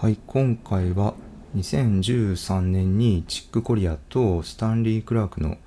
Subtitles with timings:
[0.00, 1.12] はい今回は
[1.54, 5.58] 2013年にチックコリアとスタンリー・クラークの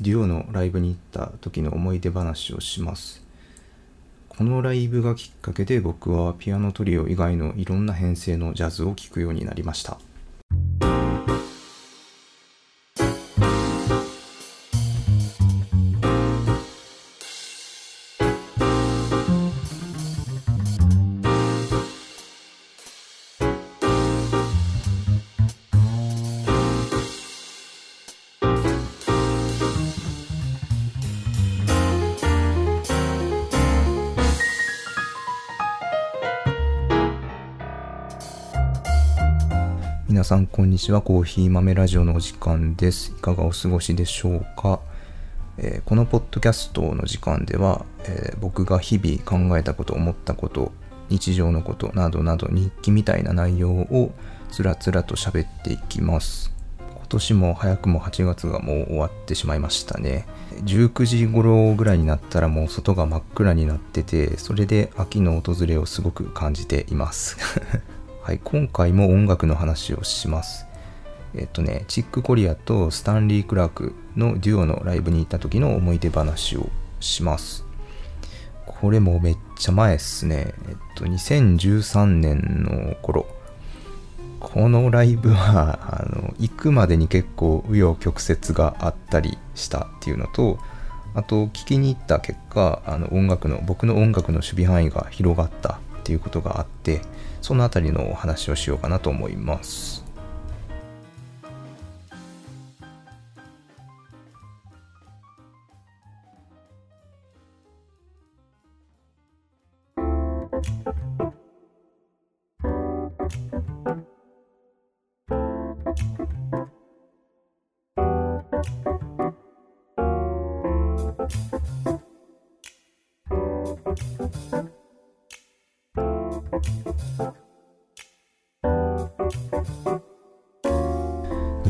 [0.00, 3.24] デュオのライブに行った時の思い出話をします。
[4.28, 9.98] このライブがきっかけで僕はピアノトリオ以外のいろんな編成のジャズを聴くようになりました。
[40.22, 41.02] 皆さんこんにちは。
[41.02, 43.10] コーヒー豆ラジオのお時間です。
[43.10, 44.78] いかがお過ごしでしょうか、
[45.58, 50.70] えーこのポッドキャストの時間では、えー僕が日々考えたこと思ったこと
[51.08, 54.12] 日常のことなどなど日記みたいな内容を
[54.52, 56.52] つらつらと喋っていきます。
[56.78, 60.28] 今年も早くも8月がもう終わってしまいましたね。
[60.64, 67.38] 19時頃ぐらいになったらもう外が真っ暗になっててそれで秋の訪れをすごく感じています。
[68.22, 70.64] はい今回も音楽の話をします。
[71.34, 76.68] えっとねチック・コリアとスタンリー・クラークのデュオのライブに行った時の思い出話を
[77.00, 77.64] します。
[78.64, 80.54] これもめっちゃ前っすね。
[80.68, 83.26] えっと2013年の頃。
[84.38, 90.60] このライブは あの行くまでに結構紆余曲折があったりしたっていうのと
[91.14, 97.00] あと聞きに行った結果あの音楽の僕の音楽の守備範囲が広がったっていうことがあって
[97.42, 100.04] そのあたりのお話をしようかなと思います。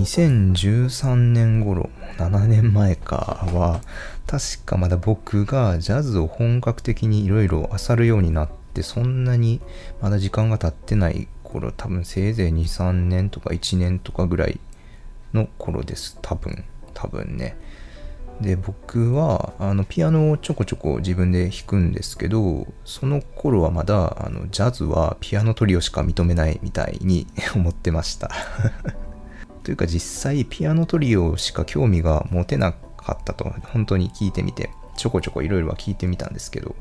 [0.02, 3.16] 2013年頃7年前か
[3.54, 3.80] は
[4.26, 9.60] 確かまだ僕がジャズを本格的にいろいろ漁るようになってそんなに
[10.00, 14.58] まだ時間が経ってない頃多分せいぜい23年とか1年とかぐらい
[15.32, 16.18] の頃です。
[16.20, 16.64] 多分
[16.94, 17.56] 多分ね。
[18.40, 28.30] で僕はあのピアノをちょこちょこ自分で弾くんですけどその頃はまだあのジャズはピアノトリオしか認めないみたいに 思ってました。
[29.62, 36.74] というか実際ピアノトリオしか興味が持てなかったと本当に聞いてみてちょこちょこいろいろは聞いてみたんですけど。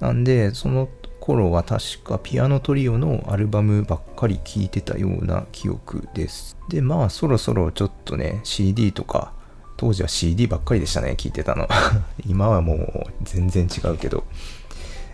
[0.00, 0.88] なんでその
[1.20, 6.56] 頃は確かピアノトリオのアルバムばっかり聴いてたような記憶です。
[6.68, 9.32] でまあそろそろちょっとね CD とか
[9.76, 11.68] 当時は CD ばっかりでしたね聞いてたの。
[12.26, 14.24] 今はもう全然違うけど。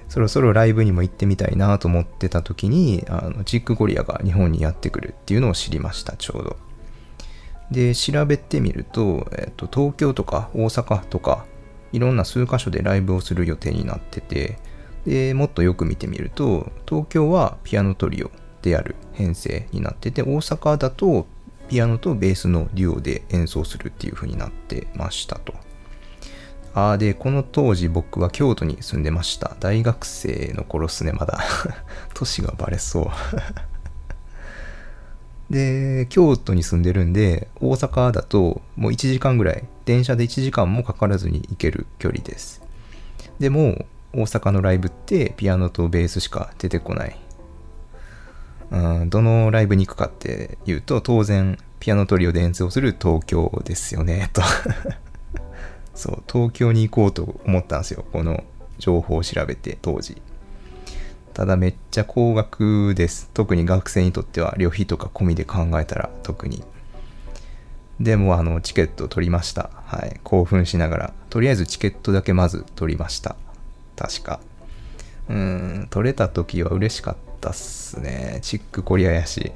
[0.09, 6.57] そろそろライブにも行ってみたいなと思ってた時にあのチックコリアが日本にやってくるっていうのを知りましたちょうど。
[7.75, 11.45] で調べてみると,、えっと東京とか大阪とか
[11.93, 14.59] いろんな数カ所でライブをする予定になってて
[15.05, 18.31] でもっとよく見てみると東京はピアノトリオ
[18.63, 21.27] である編成になってて大阪だと
[21.69, 25.55] ピアノとベースのデュオで演奏するっていう風になってましたと。
[26.77, 29.57] あーでこの当時僕は京都に住んでました。
[29.61, 31.39] 大学生の頃っすねまだ。
[32.15, 33.07] 年がバレそう。
[35.55, 42.61] で京都に住んでるんで大阪だともう1時間ぐらい電車で1時間もかからずに行ける距離です。
[43.39, 47.17] でも大阪のライブってピアノとベースしか出てこない。
[48.73, 54.43] うんどのライブに行くかっていうと当然ピアノトリオで演奏する東京ですよねと。
[55.95, 58.43] そう東京に行こうと思ったんですよこの
[58.79, 60.21] 情報を調べて当時。
[61.35, 63.29] ただめっちゃ高額です。
[63.35, 66.63] 特に学生にとっては旅費とか込みで考えたら特に。
[68.01, 69.71] でもあのチケット取りました。
[69.85, 70.21] はい。
[70.23, 71.13] 興奮しながら。
[71.31, 73.37] とりあえずチケットだけまず取りました。
[73.97, 74.41] 確か。
[75.29, 78.39] うん取れた時は嬉しかったっすね。
[78.43, 79.53] チックコリアやし。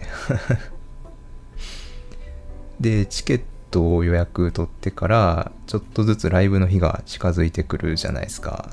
[2.81, 8.71] でチケットを予約取ってからちょっとずつライブの日が近づいてくるじゃないですか。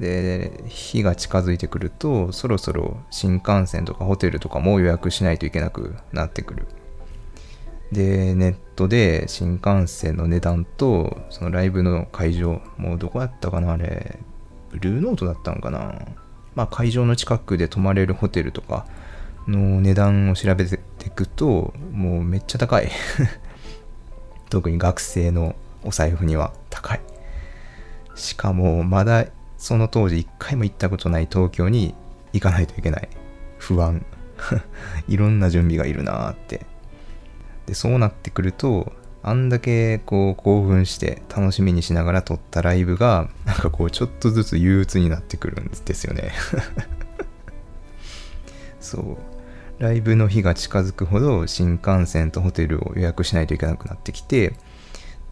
[0.00, 6.66] で日が近づいてくるとそろそろ新幹線とかホテルとかも予約しないといけなくなってくる。
[7.92, 14.18] でネットで新幹線の値段とそのライブの会場もうどこやったかなあれ
[14.70, 15.94] ブルーノートだったのかな。
[16.54, 18.86] まあ会場の近くで泊まれるホテルとか
[19.46, 22.88] の値段を調べていくともうめっちゃ高い。
[24.48, 25.54] 特に学生の
[25.84, 27.00] お財布には高い。
[28.14, 29.26] しかもまだ
[29.60, 31.94] その当時一回も行ったことない東京に
[32.32, 33.08] 行かないといけない。
[33.58, 34.04] 不安。
[35.06, 36.64] いろんな準備がいるなーって。
[37.66, 38.90] でそうなってくると
[39.22, 46.32] あんだけこう興奮して楽しみにしながら撮ったライブがなんかこうちょっとずつ憂鬱になってくるんですよね。
[48.80, 49.82] そう。
[49.82, 54.54] ライブの日が近づくほど新幹線とホテルを予約しないといけなくなってきて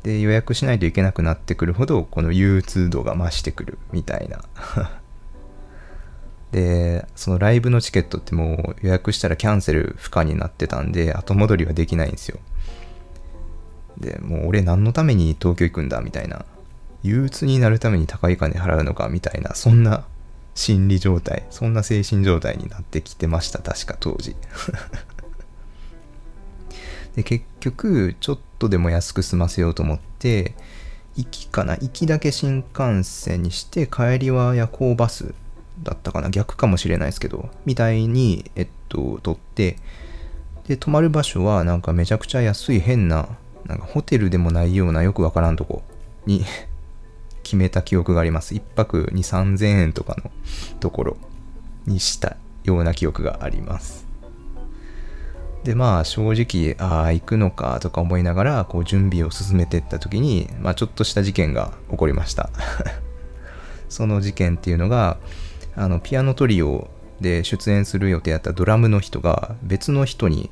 [0.03, 4.43] で予約しないといけなくなってくるほどこの憂鬱度が増してくるみたいな。
[6.53, 12.39] でそのライブのチケットってもう予約したらキャンセル不可になってたんで後戻りはできないんですよ。
[13.99, 16.44] でもう俺何のために東京行くんだみたいな。
[17.03, 20.05] 憂鬱になるために高い金払うのかみたいなそんな
[20.55, 24.35] 心理状態そんな精神状態になってきてました確か当時。
[27.15, 30.55] で結局ちょっとでも安く済ませようと思って
[31.16, 35.34] 行きかな行きだけ新幹線にして帰りは夜行バス
[35.82, 39.76] だったかな逆かもしれないですけどみたいにえっと取って
[40.66, 43.28] で泊まる場所はなんかめちゃくちゃ安い変な
[43.66, 45.82] なんかホテルでもないようなよくわからんとこ
[46.26, 46.44] に
[47.43, 48.55] 決めた記憶があります。
[48.55, 49.16] 1泊2
[49.55, 50.31] 3000円とかの
[50.81, 51.16] ところ
[51.87, 54.07] にしたような記憶があります。
[55.64, 62.50] でまあ正直ああ行くのかとか思いながらこう準備を進めていった時に、まあ、ちょっとした事件が起こりました。
[63.88, 65.19] その事件っていうのが
[65.75, 66.90] あのピアノトリオ
[67.20, 70.50] で出演する予定だったドラムの人が別の人に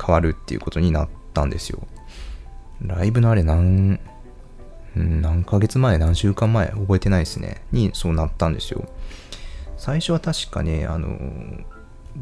[0.00, 1.80] 変わるっていうことになったんですよ。
[2.80, 3.98] ライブのあれ何
[4.94, 7.62] 何ヶ月前何週間前覚えてないですね。
[7.72, 8.88] にそうなったんですよ。
[9.76, 11.18] 最初は確かねあの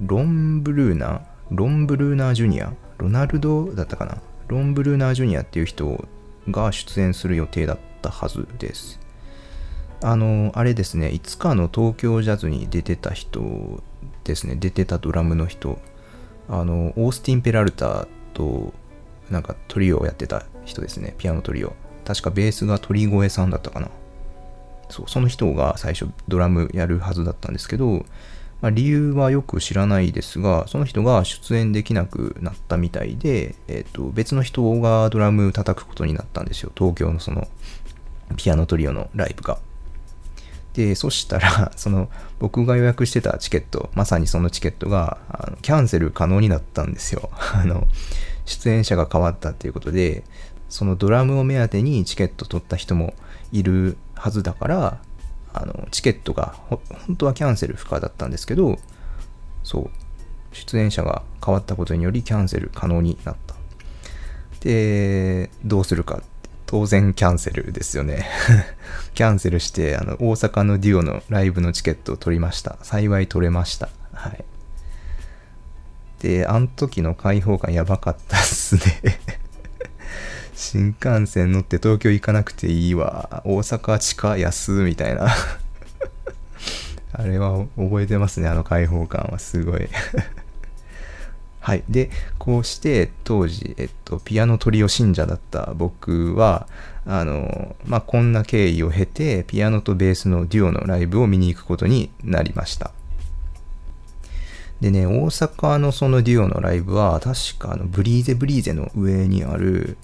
[0.06, 4.20] ロンブルーナロンブルーナージュニアロナルドだったかな？
[4.48, 6.06] ロンブルーナージュニアっていう人
[6.50, 9.00] が出演する予定だったはずです。
[10.02, 13.82] あのあれですねいつかの東京ジャズに出てた人
[14.24, 14.56] ですね。
[14.56, 15.78] 出てたドラムの人。
[16.48, 18.72] あのオースティン・ペラルタと
[19.30, 21.14] なんかトリオをやってた人ですね。
[21.18, 21.74] ピアノトリオ。
[22.04, 23.90] 確かベースが鳥越さんだったかな。
[24.88, 28.06] そうその人が最初ドラムやるはずだったんですけど
[28.60, 36.72] まあ、理由はよく知らないですが、その人が出演できなくなったみたいで、えっ、ー、と、別の人がドラム叩くことになったんですよ。
[36.76, 37.46] 東京のその、
[38.36, 39.58] ピアノトリオのライブが。
[40.74, 42.08] で、そしたら、 その、
[42.40, 47.30] 僕が予約してたチケット、まさにそのチケットが、あのキャンセル可能になったんですよ。
[47.54, 47.86] あの、
[48.44, 50.24] 出演者が変わったっていうことで、
[50.68, 53.14] そのドラムを目当てにチケット取った人も
[53.52, 54.98] いるはずだから、
[55.60, 58.78] あのチケットが本当はキャンセル不可だったんですけど
[59.62, 59.90] そう
[60.52, 63.54] 出演者が変わったことによりキャンセル可能になった。
[64.60, 66.22] でどうするか。
[66.66, 68.26] 当然キャンセルですよね。
[69.14, 72.76] キャンセルしてあの大阪のデュオのライブのチケットを取りました。
[72.82, 73.88] 幸い取れました。
[74.12, 74.44] はい。
[76.20, 79.18] であの時の開放感やばかったっすね。
[80.58, 83.42] 新幹線乗って東京行かなくていいわ。
[83.44, 85.28] 大阪地下安みたいな
[87.14, 89.88] あれは覚えてますね、あの開放感はすごい
[91.60, 91.84] はい。
[91.88, 96.66] で、こうして当時、えっと、ピアノトリオ信者だった僕は、
[97.06, 102.90] あの、まあ、こんな経緯を経て、ピアノとベースのデュオのライブを見に行くことになりました。
[104.80, 109.96] でね、大阪のそのデュオのライブは、確かあの、ブリーゼブリーゼの上にある、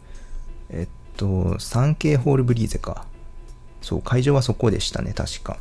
[1.16, 3.06] と、サ系ホールブリーゼか。
[3.80, 5.58] そう、会場はそこでしたね、確か。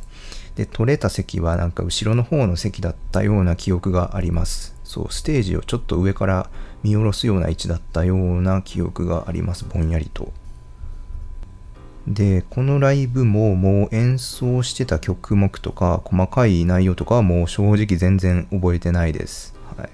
[0.56, 4.74] で、取れた席はなんか後ろの方の席だったような記憶があります。
[4.84, 6.50] そう、ステージをちょっと上から
[6.82, 10.32] 見下ろすような位置だったような記憶があります、ぼんやりと。
[12.06, 19.54] で、このライブももう演奏してた曲目とか細かい内容とかはもう正直全然覚えてないです。
[19.76, 19.90] はい、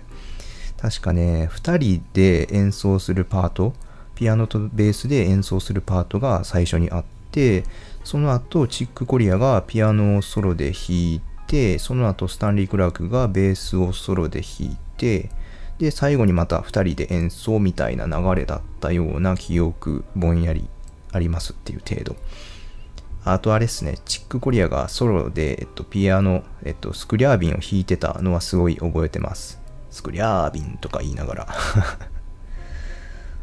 [0.76, 3.74] 確かね、2人で演奏するパート、
[4.20, 7.64] ピアノとベースで演奏するパートが最初にあって
[8.04, 15.30] その後チック・コリアがピアノをソロで弾いてその後スタンリー・クラークがベースをソロで弾いて
[15.78, 20.68] で最後にまた2人で演奏みたいな流れだったような記憶ぼんやり
[21.12, 22.16] ありますっていう程度。
[23.24, 29.60] あとあれですねチック・コリアがソロで、えっと、ピアノ、えっと、スクリャービンを弾いてたのはすごい覚えてます。
[29.90, 31.48] スクリャービンとか言いながら。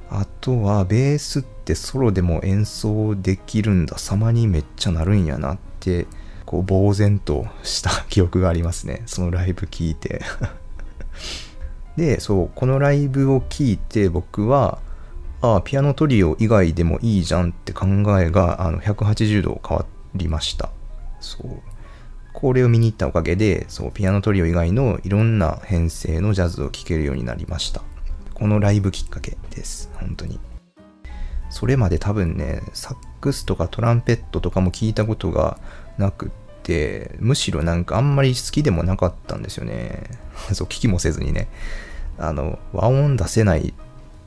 [0.10, 6.08] あとはベースってソロでも演奏できるんだ様にめっちゃなるんやなって
[6.46, 10.22] こう呆然とした 記憶がありますねそのライブ聞いて
[11.98, 14.80] で、そう、このライブを聞いて僕は、
[15.42, 17.86] ああ、ピアノトリオ以外でもいいじゃんって考
[18.20, 19.86] えがあの180度変わ
[20.16, 20.70] りました。
[21.20, 21.62] そう。
[22.34, 27.82] これを見に行ったおかげで、そう、ピアノトリオ以外のいろんな編成のジャズを聴けるようになりました。
[28.38, 29.90] このライブきっかけです。
[29.96, 30.40] 本当に。
[31.50, 35.58] それまで多分ね、サックスとかトランペットとかも聞いたことが
[35.98, 36.30] なくっ
[36.62, 40.04] て、むしろなんかあんまり好きでもなかったんですよね。
[40.54, 41.48] そう、聞きもせずにね。
[42.20, 43.74] あの、和音出せないっ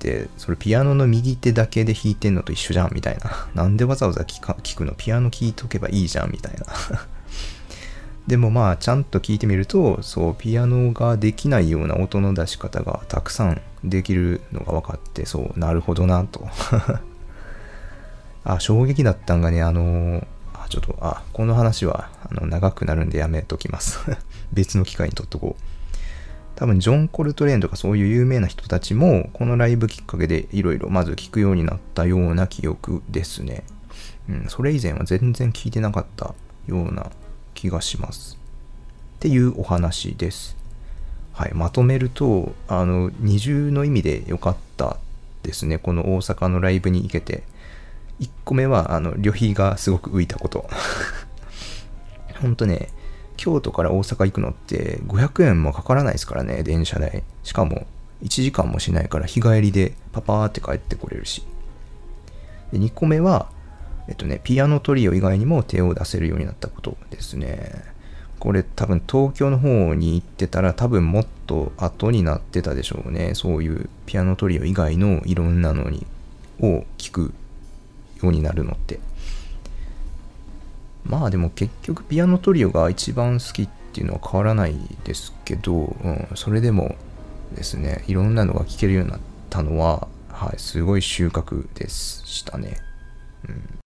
[0.00, 3.46] て、それピアノの右手だけで弾いてんのと一緒じゃんみたいな。
[3.54, 4.92] なんでわざわざ聞くの？
[4.96, 6.66] ピアノ聴いとけばいいじゃんみたいな。
[8.26, 16.46] でもまあちゃんと聞いてみるとそうピアノができないような音の出し方がたくさんできるのが分かってそうなるほどなと
[18.44, 24.00] あ衝撃だったんがねあのあちょっとあこの話はあの長くなるんでやめときます
[24.52, 25.62] 別の機会にとっとこう
[26.60, 33.64] 多分ジョン・コルトレーンとかそういう有名な人たちもこのライブきっかけでいろいろまず聞くようになったような記憶ですね。
[34.28, 36.34] うん、それ以前は全然聞いてなかった
[36.66, 37.10] ような
[37.54, 38.36] 気がします。
[39.16, 40.59] っていうお話です。
[41.40, 44.98] はい、まとめると、あの、二重の意味で良かった
[45.42, 45.78] ですね。
[45.78, 47.44] この大阪のライブに行けて。
[48.20, 50.68] 1個目は、あの、旅費がすごく浮いたこと。
[52.42, 52.90] ほんとね、
[53.38, 57.24] 京都から大阪行くのって500円もかからないですからね、電車代。
[57.42, 57.86] しかも、
[58.22, 61.46] 1時間もしないから日帰りでパパーって帰ってこれるし。
[62.70, 63.48] で2個目は、
[64.08, 67.98] えっとね、ピアノトリオ以外にも手を出せるようになったことですね。
[68.40, 73.34] これ多分東京の方に行ってたら多分もっと後になってたでしょうね。
[73.34, 76.06] そういうピアノトリオ以外のいろんなのに
[76.60, 77.34] を聞く
[78.22, 78.98] ようになるのって。
[81.04, 86.96] まあでも結局ピアノトリオが一番好きっていうのは変わらないですけど、うん、それでも
[87.54, 89.20] ですね、いろんなのが聴けるようになっ
[89.50, 92.78] たのは、はい、すごい収穫でしたね。
[93.48, 93.79] うん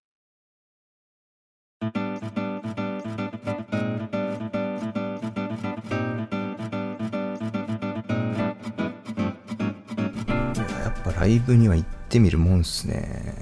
[11.25, 13.35] ライブには行ってみるもんっすね。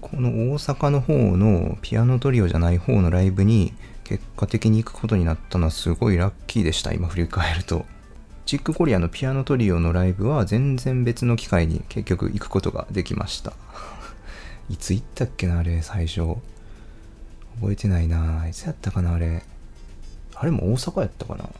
[0.00, 3.74] この大阪の方のピアノトリオじゃない方のライブに
[4.04, 7.84] 結果的に行くことになったのはすごいラッキーでした、今振り返ると。
[8.46, 13.52] チックコリアのピアノトリオのライブは全然別の機会に結局行くことができました。
[14.70, 16.20] いつ行ったっけな、あれ、最初。
[17.60, 18.48] 覚えてないな。
[18.48, 19.42] いつやったかな、あれ。
[20.34, 21.50] あれも大阪やったかな。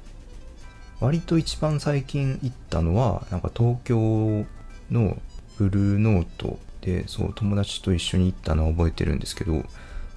[1.00, 4.46] 割と一番最近行ったのは、なんか東京
[4.92, 5.16] の
[5.58, 9.64] ブルーノートで、そう、友達と一緒に行ったのは覚えてるんですけど、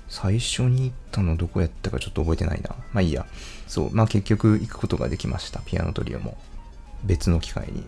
[0.07, 2.75] 最初に行ったのどこやったかちょっと覚えてないな。
[2.93, 3.25] まあいいや。
[3.67, 5.59] そう、まあ結局行くことができました。
[5.61, 6.37] ピアノトリオも。
[7.03, 7.83] 別の機会に。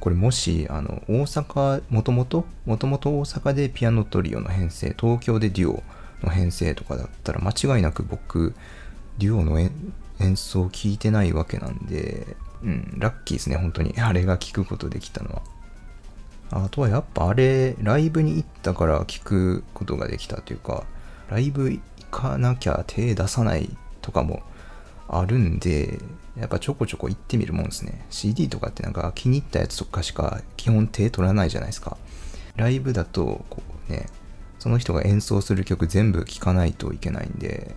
[0.00, 5.82] これもし、あの、大阪、もともと、もともと大阪でピアノトリオの編成、東京でデュオ
[6.22, 8.54] の編成とかだったら間違いなく僕、
[9.18, 13.94] デュオの演奏を聴いてないわけなんで、うん、ラッキーですね、本当に。
[14.00, 15.42] あれが聴くことできたのは。
[16.50, 20.84] あとはやっぱあれ、ライブに行ったから聞くことができたというか、
[21.28, 24.42] ライブ行かなきゃ手出さないとかも
[25.08, 25.98] あるんで、
[26.38, 28.06] やっぱちょこちょこ行ってみるもんですね。
[28.10, 31.96] CD とかってなんか気に入ったやつとかしか基本手取らないじゃないですか。
[32.56, 34.06] ライブだと、こうね、
[34.58, 37.76] その人が演奏する曲全部聴かないといけないんで、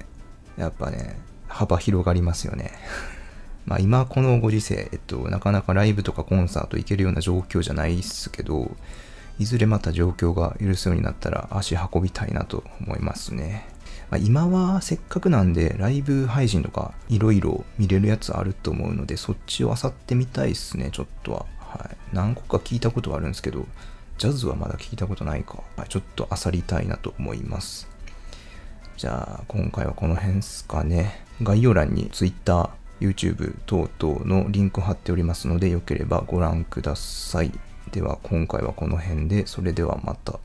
[0.58, 2.72] やっぱね、幅広がりますよね。
[3.66, 8.72] まあ今このご時世、えっと、なかなかライブとかコンサート行けるような状況じゃないっすけど、
[9.40, 13.66] いずれまた状況が許すようになったら足運びたいなと思いますね。
[14.10, 21.46] まあ、今はせっかくなんでライブ配信とかいろいろ見れるやつあると思うのでそっちを漁ってみたいっすね、ちょっとは。
[21.60, 21.98] はい。
[22.14, 23.66] 何個か聞いたことはあるんですけど、
[24.18, 25.64] ジャズはまだ聞いたことないか。
[25.78, 27.88] はい、ちょっと漁りたいなと思います。
[28.98, 31.24] じゃあ今回はこの辺っすかね。
[31.42, 32.70] 概要欄に Twitter、
[33.02, 37.52] YouTube 等々のリンクを貼っておりますので、よければご覧ください。
[37.92, 40.40] では今回はこの辺で、それではまた。